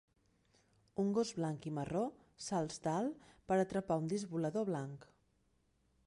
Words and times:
Un 1.01 1.09
gos 1.17 1.33
blanc 1.39 1.67
i 1.71 1.73
marró 1.79 2.01
salts 2.45 2.81
dalt 2.87 3.27
per 3.51 3.57
atrapar 3.65 3.97
un 4.05 4.09
disc 4.15 4.31
volador 4.33 4.67
blanc. 4.71 5.05